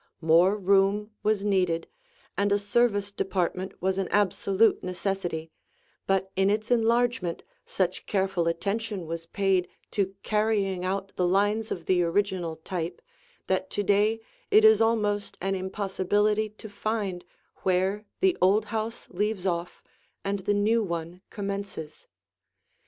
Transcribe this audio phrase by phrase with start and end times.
[0.19, 1.85] More room was needed,
[2.35, 5.51] and a service department was an absolute necessity,
[6.07, 11.85] but in its enlargement such careful attention was paid to carrying out the lines of
[11.85, 12.99] the original type
[13.45, 14.19] that to day
[14.49, 17.23] it is almost an impossibility to find
[17.57, 19.83] where the old house leaves off,
[20.25, 22.07] and the new one commences.